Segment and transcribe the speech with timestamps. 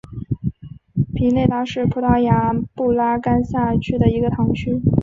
[1.13, 4.81] 皮内拉是葡萄牙布拉干萨区的一个堂区。